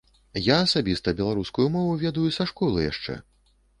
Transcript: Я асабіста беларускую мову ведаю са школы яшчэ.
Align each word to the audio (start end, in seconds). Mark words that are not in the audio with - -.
Я 0.43 0.55
асабіста 0.61 1.13
беларускую 1.19 1.65
мову 1.75 1.91
ведаю 2.05 2.29
са 2.39 2.51
школы 2.53 2.87
яшчэ. 2.91 3.19